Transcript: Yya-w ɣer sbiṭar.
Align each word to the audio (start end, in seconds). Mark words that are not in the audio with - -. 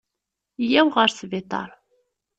Yya-w 0.69 0.87
ɣer 0.95 1.09
sbiṭar. 1.11 1.69